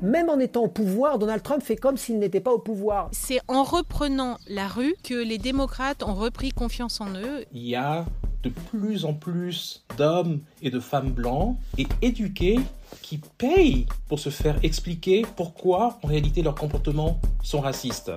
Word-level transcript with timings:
Même 0.00 0.28
en 0.30 0.38
étant 0.38 0.62
au 0.62 0.68
pouvoir, 0.68 1.18
Donald 1.18 1.42
Trump 1.42 1.60
fait 1.60 1.74
comme 1.74 1.96
s'il 1.96 2.20
n'était 2.20 2.40
pas 2.40 2.52
au 2.52 2.60
pouvoir. 2.60 3.08
C'est 3.10 3.40
en 3.48 3.64
reprenant 3.64 4.38
la 4.46 4.68
rue 4.68 4.94
que 5.02 5.14
les 5.14 5.38
démocrates 5.38 6.04
ont 6.04 6.14
repris 6.14 6.52
confiance 6.52 7.00
en 7.00 7.08
eux. 7.14 7.44
Il 7.52 7.66
y 7.66 7.74
a 7.74 8.06
de 8.44 8.50
plus 8.70 9.04
en 9.04 9.12
plus 9.12 9.84
d'hommes 9.96 10.40
et 10.62 10.70
de 10.70 10.78
femmes 10.78 11.10
blancs 11.10 11.56
et 11.78 11.88
éduqués 12.00 12.60
qui 13.02 13.18
payent 13.38 13.86
pour 14.06 14.20
se 14.20 14.30
faire 14.30 14.60
expliquer 14.62 15.26
pourquoi 15.36 15.98
en 16.04 16.06
réalité 16.06 16.42
leurs 16.42 16.54
comportements 16.54 17.20
sont 17.42 17.60
racistes. 17.60 18.12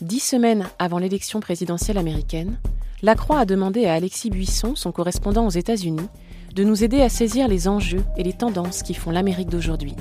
Dix 0.00 0.20
semaines 0.20 0.68
avant 0.78 0.98
l'élection 0.98 1.40
présidentielle 1.40 1.98
américaine, 1.98 2.60
Lacroix 3.02 3.40
a 3.40 3.44
demandé 3.44 3.86
à 3.86 3.94
Alexis 3.94 4.30
Buisson, 4.30 4.76
son 4.76 4.92
correspondant 4.92 5.46
aux 5.46 5.50
États-Unis, 5.50 6.08
de 6.56 6.64
nous 6.64 6.82
aider 6.82 7.02
à 7.02 7.10
saisir 7.10 7.48
les 7.48 7.68
enjeux 7.68 8.02
et 8.16 8.22
les 8.22 8.32
tendances 8.32 8.82
qui 8.82 8.94
font 8.94 9.10
l'Amérique 9.10 9.50
d'aujourd'hui. 9.50 9.94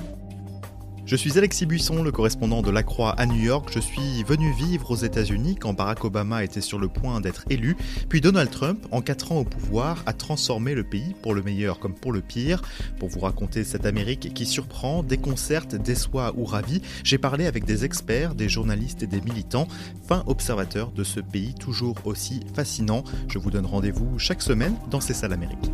Je 1.06 1.18
suis 1.18 1.38
Alexis 1.38 1.66
Buisson, 1.66 2.02
le 2.02 2.12
correspondant 2.12 2.62
de 2.62 2.72
La 2.72 2.82
Croix 2.82 3.12
à 3.12 3.26
New 3.26 3.44
York. 3.44 3.70
Je 3.72 3.80
suis 3.80 4.24
venu 4.24 4.54
vivre 4.54 4.90
aux 4.90 4.96
États-Unis 4.96 5.56
quand 5.56 5.74
Barack 5.74 6.06
Obama 6.06 6.46
était 6.46 6.62
sur 6.62 6.80
le 6.80 6.88
point 6.88 7.20
d'être 7.20 7.44
élu. 7.50 7.76
Puis 8.08 8.22
Donald 8.22 8.50
Trump, 8.50 8.88
en 8.92 9.02
quatre 9.02 9.34
ans 9.34 9.40
au 9.40 9.44
pouvoir, 9.44 10.02
a 10.06 10.14
transformé 10.14 10.74
le 10.74 10.84
pays 10.84 11.14
pour 11.22 11.34
le 11.34 11.44
meilleur 11.44 11.78
comme 11.78 11.94
pour 11.94 12.14
le 12.14 12.22
pire. 12.22 12.62
Pour 13.00 13.10
vous 13.10 13.20
raconter 13.20 13.66
cette 13.66 13.86
Amérique 13.86 14.34
qui 14.34 14.46
surprend, 14.46 15.04
déconcerte, 15.04 15.76
déçoit 15.76 16.34
ou 16.38 16.46
ravit, 16.46 16.82
j'ai 17.04 17.18
parlé 17.18 17.46
avec 17.46 17.66
des 17.66 17.84
experts, 17.84 18.34
des 18.34 18.48
journalistes 18.48 19.04
et 19.04 19.08
des 19.08 19.22
militants, 19.22 19.68
fins 20.08 20.24
observateurs 20.26 20.92
de 20.92 21.04
ce 21.04 21.20
pays 21.20 21.54
toujours 21.54 21.98
aussi 22.06 22.40
fascinant. 22.56 23.04
Je 23.28 23.40
vous 23.40 23.52
donne 23.52 23.66
rendez-vous 23.66 24.18
chaque 24.18 24.42
semaine 24.42 24.76
dans 24.90 25.02
ces 25.02 25.14
salles 25.14 25.34
Amérique. 25.34 25.70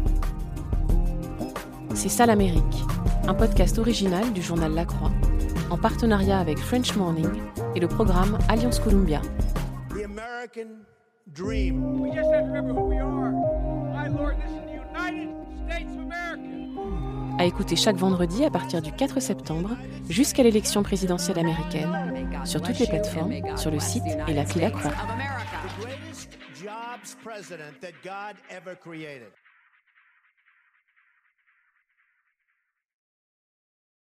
C'est 1.94 2.10
ça 2.10 2.26
l'Amérique, 2.26 2.64
un 3.28 3.34
podcast 3.34 3.78
original 3.78 4.34
du 4.34 4.42
journal 4.42 4.74
La 4.74 4.86
Croix, 4.86 5.12
en 5.70 5.78
partenariat 5.78 6.40
avec 6.40 6.58
French 6.58 6.96
Morning 6.96 7.30
et 7.76 7.80
le 7.80 7.88
programme 7.88 8.38
Alliance 8.50 8.80
Columbia. 8.80 9.22
À 17.38 17.46
écouter 17.46 17.76
chaque 17.76 17.98
vendredi 17.98 18.46
à 18.46 18.50
partir 18.50 18.82
du 18.82 18.92
4 18.92 19.20
septembre 19.20 19.72
jusqu'à 20.10 20.44
l'élection 20.44 20.84
présidentielle 20.84 21.40
américaine, 21.40 22.24
sur 22.46 22.62
toutes 22.62 22.80
les 22.80 22.88
plateformes, 22.88 23.34
sur 23.58 23.72
le 23.72 23.80
site 23.80 24.04
et 24.28 24.34
l'appli 24.34 24.62
La 24.62 24.72
Croix. 24.72 24.92